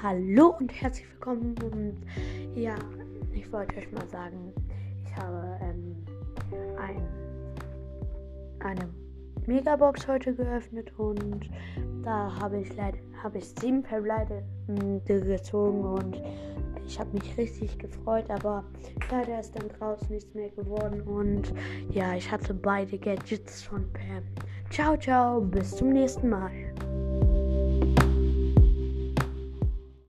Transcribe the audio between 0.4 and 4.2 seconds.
und herzlich willkommen. Und ja, ich wollte euch mal